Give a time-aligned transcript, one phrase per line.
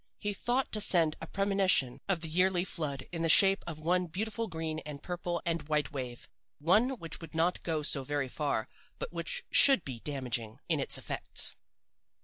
[0.17, 4.07] He thought to send a premonition of the yearly flood in the shape of one
[4.07, 6.27] beautiful green and purple and white wave,
[6.57, 8.67] one which would not go so very far
[8.97, 11.55] but which should be damaging in its effects.